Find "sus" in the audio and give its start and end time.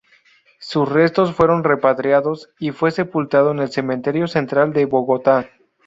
0.59-0.89